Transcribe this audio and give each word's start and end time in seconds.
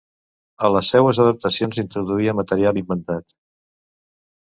A 0.67 0.71
les 0.75 0.89
seues 0.93 1.19
adaptacions 1.27 1.81
introduïa 1.85 2.37
material 2.43 2.83
inventat. 2.85 3.41